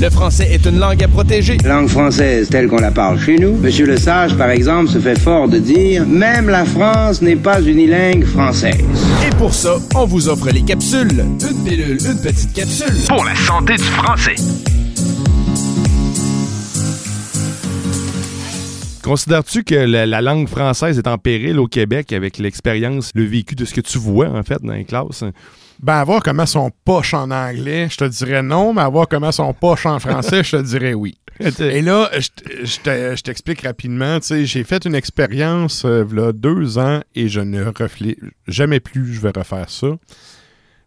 [0.00, 1.58] Le français est une langue à protéger.
[1.62, 3.56] Langue française telle qu'on la parle chez nous.
[3.56, 7.60] Monsieur Le Sage, par exemple, se fait fort de dire Même la France n'est pas
[7.60, 8.80] unilingue française.
[9.26, 11.22] Et pour ça, on vous offre les capsules.
[11.50, 12.94] Une pilule, une petite capsule.
[13.08, 14.36] Pour la santé du français.
[19.10, 23.56] Considères-tu que la, la langue française est en péril au Québec avec l'expérience, le vécu
[23.56, 25.24] de ce que tu vois, en fait, dans les classes?
[25.82, 29.08] Ben, à voir comment son poche en anglais, je te dirais non, mais à voir
[29.08, 31.18] comment son poche en français, je te dirais oui.
[31.58, 34.20] Et là, je t'explique rapidement.
[34.20, 38.16] tu sais, J'ai fait une expérience euh, deux ans et je ne reflé
[38.46, 39.88] jamais plus je vais refaire ça.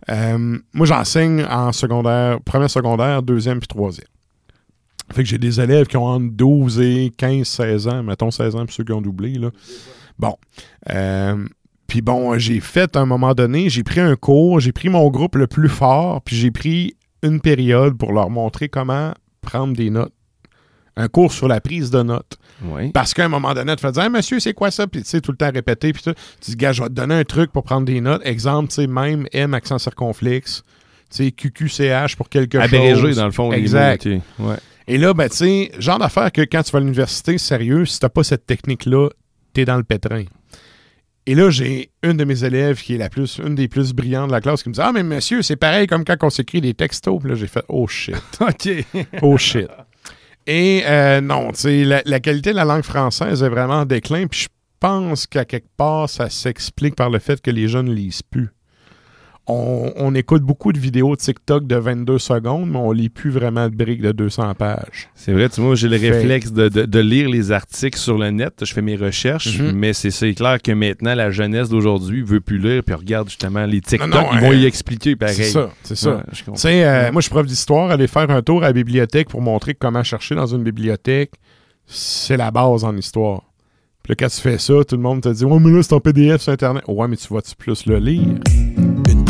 [0.10, 4.08] Euh, moi, j'enseigne en secondaire, premier secondaire, deuxième puis troisième.
[5.12, 8.56] Fait que j'ai des élèves qui ont entre 12 et 15, 16 ans, mettons 16
[8.56, 9.34] ans pour ceux qui ont doublé.
[9.34, 9.50] Là.
[10.18, 10.36] Bon.
[10.90, 11.46] Euh,
[11.88, 15.10] puis bon, j'ai fait à un moment donné, j'ai pris un cours, j'ai pris mon
[15.10, 19.90] groupe le plus fort, puis j'ai pris une période pour leur montrer comment prendre des
[19.90, 20.14] notes.
[20.96, 22.38] Un cours sur la prise de notes.
[22.64, 22.92] Oui.
[22.92, 24.86] Parce qu'à un moment donné, tu fais dire, Hey, monsieur, c'est quoi ça?
[24.88, 25.92] Puis tu sais, tout le temps répéter.
[25.92, 26.12] Puis tu
[26.42, 28.22] dis, gars, je vais te donner un truc pour prendre des notes.
[28.26, 30.64] Exemple, tu sais, même M, accent circonflexe.
[31.10, 33.16] Tu sais, QQCH pour quelque Abrégé, chose.
[33.18, 33.52] dans le fond.
[33.52, 34.06] Exact.
[34.40, 34.56] Ouais.
[34.88, 38.00] Et là, ben, tu sais, genre d'affaire que quand tu vas à l'université, sérieux, si
[38.00, 39.10] t'as pas cette technique-là,
[39.54, 40.26] t'es dans le pétrin.
[41.26, 44.28] Et là, j'ai une de mes élèves qui est la plus, une des plus brillantes
[44.28, 46.60] de la classe qui me dit Ah, mais monsieur, c'est pareil comme quand on s'écrit
[46.60, 47.20] des textos.
[47.20, 48.16] Puis là, j'ai fait Oh shit.
[48.42, 48.70] OK.
[49.22, 49.70] Oh shit.
[50.46, 53.86] Et euh, non, tu sais, la, la qualité de la langue française est vraiment en
[53.86, 54.28] déclin.
[54.28, 54.48] Puis je
[54.82, 58.50] pense qu'à quelque part, ça s'explique par le fait que les jeunes ne lisent plus.
[59.46, 63.68] On, on écoute beaucoup de vidéos TikTok de 22 secondes, mais on lit plus vraiment
[63.68, 65.10] de briques de 200 pages.
[65.16, 68.18] C'est vrai, tu vois, j'ai le Fait- réflexe de, de- de lire les articles sur
[68.18, 68.54] le net.
[68.64, 69.74] Je fais mes recherches, Mhm.
[69.74, 73.82] mais c'est clair que maintenant, la jeunesse d'aujourd'hui veut plus lire, puis regarde justement les
[73.82, 75.36] TikTok, Non, non, ils vont euh, y expliquer pareil.
[75.36, 76.16] C'est ça, c'est ça.
[76.16, 76.54] Ouais, je comprends.
[76.54, 77.92] Tu sais, euh, moi, je suis prof d'histoire.
[77.92, 81.32] Aller faire un tour à la bibliothèque pour montrer comment chercher dans une bibliothèque,
[81.86, 83.42] c'est la base en histoire.
[84.04, 85.94] Puis là, quand tu fais ça, tout le monde te dit Ouais, mais là, c'est
[85.94, 86.84] en PDF sur Internet.
[86.88, 88.36] Ouais, mais tu vas-tu plus le lire?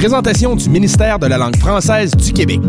[0.03, 2.59] Présentation du ministère de la langue française du Québec.